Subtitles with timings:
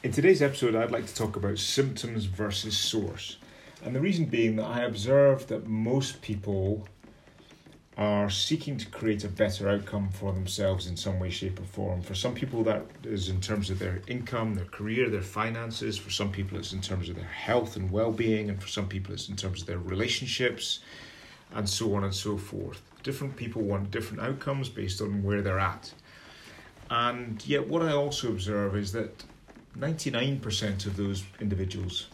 [0.00, 3.36] In today's episode, I'd like to talk about symptoms versus source.
[3.84, 6.86] And the reason being that I observe that most people
[7.96, 12.00] are seeking to create a better outcome for themselves in some way, shape, or form.
[12.00, 15.98] For some people, that is in terms of their income, their career, their finances.
[15.98, 18.50] For some people, it's in terms of their health and well being.
[18.50, 20.78] And for some people, it's in terms of their relationships,
[21.56, 22.80] and so on and so forth.
[23.02, 25.92] Different people want different outcomes based on where they're at.
[26.88, 29.24] And yet, what I also observe is that
[29.78, 32.08] 99% of those individuals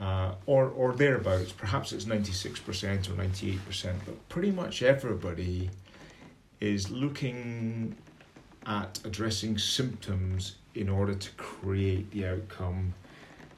[0.00, 1.52] uh, or or thereabouts.
[1.52, 5.70] Perhaps it's ninety six percent or ninety eight percent, but pretty much everybody
[6.60, 7.94] is looking
[8.66, 12.94] at addressing symptoms in order to create the outcome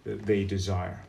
[0.04, 1.00] that they desire.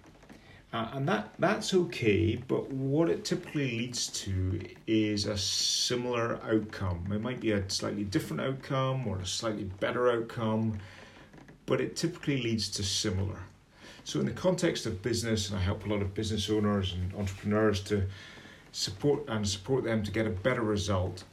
[0.73, 7.07] Uh, and that that's okay, but what it typically leads to is a similar outcome.
[7.11, 10.77] It might be a slightly different outcome or a slightly better outcome,
[11.67, 13.37] but it typically leads to similar.
[14.03, 17.13] So, in the context of business, and I help a lot of business owners and
[17.13, 18.07] entrepreneurs to
[18.71, 21.23] support and support them to get a better result.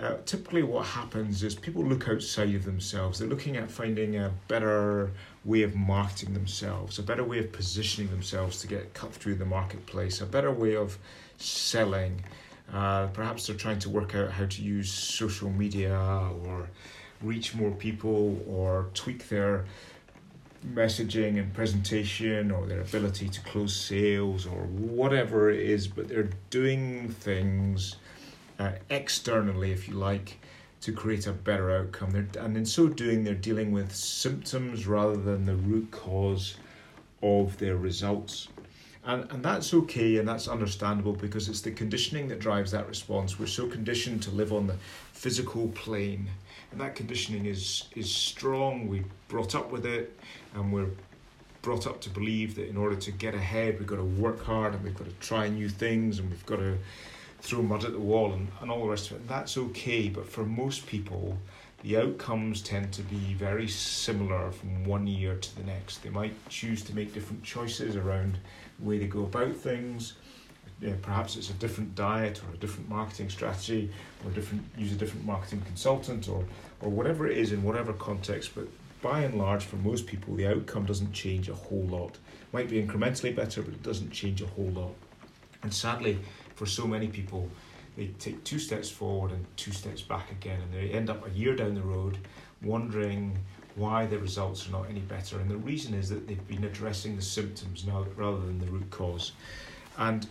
[0.00, 3.18] Uh, typically, what happens is people look outside of themselves.
[3.18, 5.12] They're looking at finding a better
[5.44, 9.44] way of marketing themselves, a better way of positioning themselves to get cut through the
[9.44, 10.96] marketplace, a better way of
[11.36, 12.24] selling.
[12.72, 16.70] Uh, perhaps they're trying to work out how to use social media or
[17.22, 19.64] reach more people or tweak their
[20.66, 26.30] messaging and presentation or their ability to close sales or whatever it is, but they're
[26.50, 27.96] doing things
[28.58, 30.38] uh, externally, if you like,
[30.80, 32.10] to create a better outcome.
[32.10, 36.56] They're, and in so doing, they're dealing with symptoms rather than the root cause
[37.22, 38.48] of their results.
[39.04, 43.38] And, and that's okay and that's understandable because it's the conditioning that drives that response.
[43.38, 44.76] We're so conditioned to live on the
[45.12, 46.28] physical plane
[46.72, 48.88] and that conditioning is is strong.
[48.88, 50.18] We brought up with it,
[50.54, 50.88] and we're
[51.60, 54.74] brought up to believe that in order to get ahead, we've got to work hard
[54.74, 56.76] and we've got to try new things and we've got to
[57.40, 59.28] throw mud at the wall and, and all the rest of it.
[59.28, 61.38] That's okay, but for most people,
[61.82, 66.02] the outcomes tend to be very similar from one year to the next.
[66.02, 68.38] They might choose to make different choices around
[68.82, 70.14] way they go about things.
[70.80, 73.90] Yeah, perhaps it's a different diet or a different marketing strategy
[74.24, 76.44] or different use a different marketing consultant or
[76.80, 78.66] or whatever it is in whatever context but
[79.00, 82.14] by and large for most people the outcome doesn't change a whole lot.
[82.14, 84.94] It might be incrementally better but it doesn't change a whole lot.
[85.62, 86.18] And sadly
[86.56, 87.48] for so many people
[87.96, 91.30] they take two steps forward and two steps back again and they end up a
[91.30, 92.18] year down the road
[92.62, 93.38] wondering
[93.76, 97.16] why the results are not any better and the reason is that they've been addressing
[97.16, 99.32] the symptoms now rather than the root cause
[99.98, 100.26] and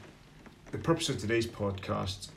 [0.72, 2.30] the purpose of today's podcast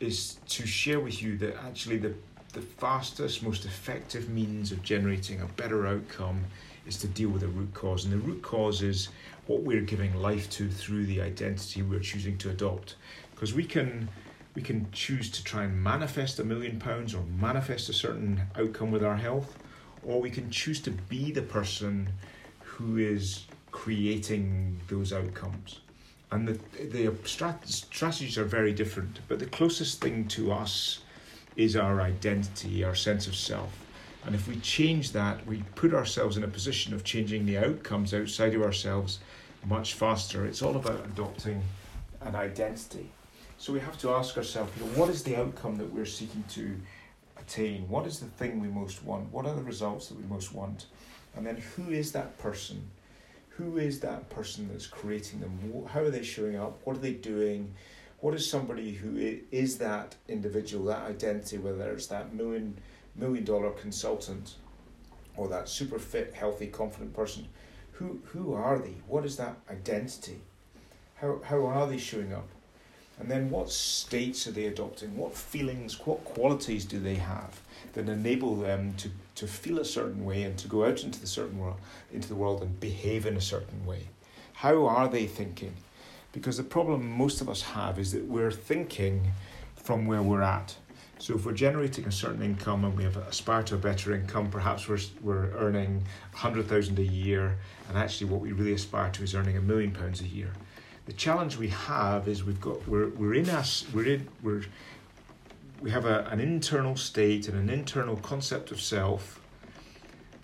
[0.00, 2.14] is to share with you that actually the
[2.54, 6.42] the fastest, most effective means of generating a better outcome
[6.86, 8.04] is to deal with the root cause.
[8.04, 9.08] And the root cause is
[9.46, 12.94] what we're giving life to through the identity we're choosing to adopt.
[13.34, 14.08] Because we can
[14.54, 18.92] we can choose to try and manifest a million pounds or manifest a certain outcome
[18.92, 19.58] with our health,
[20.04, 22.08] or we can choose to be the person
[22.60, 25.80] who is creating those outcomes
[26.34, 29.20] and the the strat- strategies are very different.
[29.28, 31.00] But the closest thing to us
[31.56, 33.72] is our identity, our sense of self.
[34.26, 38.12] And if we change that, we put ourselves in a position of changing the outcomes
[38.12, 39.20] outside of ourselves
[39.66, 40.44] much faster.
[40.44, 41.62] It's all about adopting
[42.20, 43.10] an identity.
[43.58, 46.42] So we have to ask ourselves, you know, what is the outcome that we're seeking
[46.50, 46.74] to
[47.46, 47.88] attain?
[47.88, 49.32] What is the thing we most want?
[49.32, 50.86] What are the results that we most want?
[51.36, 52.90] And then who is that person?
[53.56, 55.86] who is that person that's creating them?
[55.88, 56.80] How are they showing up?
[56.84, 57.74] What are they doing?
[58.20, 62.78] What is somebody who is that individual, that identity, whether it's that million
[63.14, 64.54] million dollar consultant
[65.36, 67.46] or that super fit, healthy, confident person?
[67.92, 68.96] Who who are they?
[69.06, 70.40] What is that identity?
[71.16, 72.48] How how are they showing up?
[73.18, 75.16] And then what states are they adopting?
[75.16, 77.60] What feelings, what qualities do they have
[77.92, 81.26] that enable them to, to feel a certain way and to go out into the
[81.26, 81.78] certain world
[82.12, 84.08] into the world and behave in a certain way?
[84.54, 85.74] How are they thinking?
[86.32, 89.32] Because the problem most of us have is that we're thinking
[89.76, 90.74] from where we're at.
[91.18, 94.50] So if we're generating a certain income and we have aspire to a better income,
[94.50, 96.02] perhaps we're, we're earning
[96.32, 97.56] 100,000 a year
[97.88, 100.50] and actually what we really aspire to is earning a million pounds a year
[101.06, 104.62] the challenge we have is we've got we're we're in us we're in we're
[105.84, 109.38] we have a, an internal state and an internal concept of self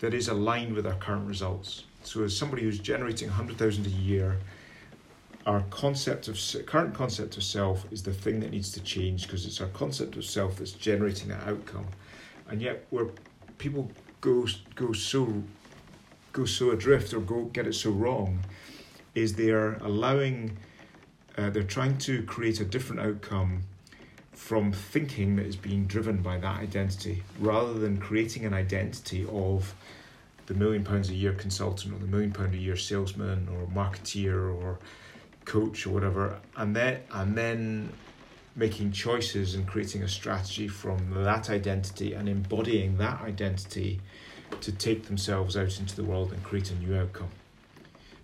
[0.00, 1.84] that is aligned with our current results.
[2.02, 4.38] So, as somebody who's generating 100,000 a year,
[5.46, 9.46] our concept of current concept of self is the thing that needs to change because
[9.46, 11.86] it's our concept of self that's generating that outcome,
[12.48, 13.06] and yet where
[13.56, 13.90] people
[14.20, 15.42] go go so
[16.32, 18.40] go so adrift or go get it so wrong
[19.14, 20.56] is they're allowing,
[21.36, 23.62] uh, they're trying to create a different outcome
[24.40, 29.74] from thinking that is being driven by that identity rather than creating an identity of
[30.46, 34.52] the million pounds a year consultant or the million pound a year salesman or marketeer
[34.52, 34.78] or
[35.44, 37.92] coach or whatever and then and then
[38.56, 44.00] making choices and creating a strategy from that identity and embodying that identity
[44.60, 47.28] to take themselves out into the world and create a new outcome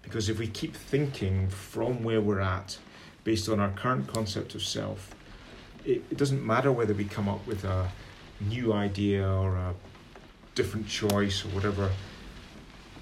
[0.06, 2.78] because if we keep thinking from where we're at
[3.24, 5.14] based on our current concept of self
[5.84, 7.88] it, it doesn't matter whether we come up with a
[8.40, 9.74] new idea or a
[10.54, 11.90] different choice or whatever,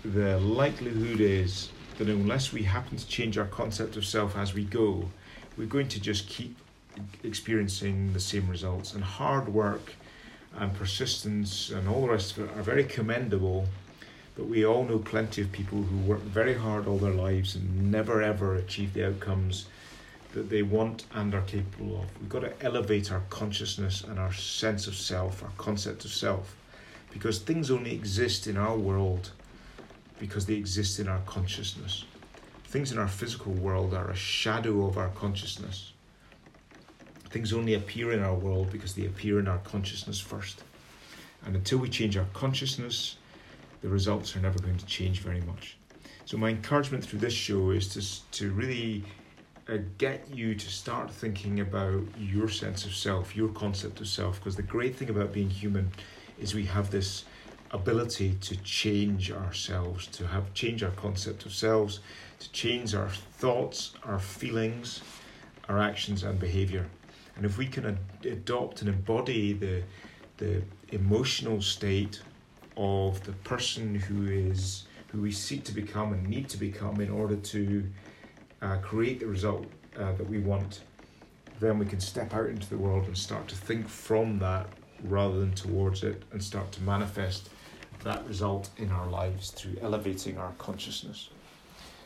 [0.05, 4.65] the likelihood is that unless we happen to change our concept of self as we
[4.65, 5.09] go,
[5.57, 6.57] we're going to just keep
[7.23, 8.93] experiencing the same results.
[8.93, 9.95] And hard work
[10.57, 13.67] and persistence and all the rest of it are very commendable,
[14.37, 17.91] but we all know plenty of people who work very hard all their lives and
[17.91, 19.67] never ever achieve the outcomes
[20.33, 22.21] that they want and are capable of.
[22.21, 26.57] We've got to elevate our consciousness and our sense of self, our concept of self,
[27.13, 29.31] because things only exist in our world
[30.19, 32.05] because they exist in our consciousness.
[32.65, 35.93] Things in our physical world are a shadow of our consciousness.
[37.31, 40.65] Things only appear in our world because they appear in our consciousness first.
[41.45, 43.17] And until we change our consciousness,
[43.85, 45.77] the results are never going to change very much.
[46.25, 49.05] So, my encouragement through this show is to, to really
[49.69, 54.39] uh, get you to start thinking about your sense of self, your concept of self.
[54.39, 55.93] Because the great thing about being human
[56.41, 57.27] is we have this
[57.73, 62.01] ability to change ourselves, to have change our concept of selves,
[62.39, 65.03] to change our thoughts, our feelings,
[65.69, 66.87] our actions and behavior.
[67.37, 69.83] And if we can ad- adopt and embody the
[70.39, 72.23] the emotional state
[72.77, 77.11] of the person who is who we seek to become and need to become in
[77.11, 77.85] order to
[78.63, 79.67] uh, create the result
[79.97, 80.81] uh, that we want,
[81.61, 84.67] then we can step out into the world and start to think from that
[85.05, 87.49] rather than towards it and start to manifest
[88.03, 91.31] that result in our lives through elevating our consciousness.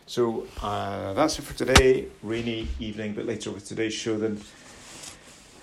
[0.06, 2.06] So uh, that's it for today.
[2.23, 4.41] Rainy evening, a bit later with today's show than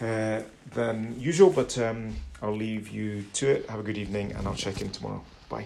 [0.01, 0.41] uh,
[0.73, 3.67] than usual, but um, I'll leave you to it.
[3.71, 5.23] Have a good evening, and I'll check in tomorrow.
[5.49, 5.65] Bye.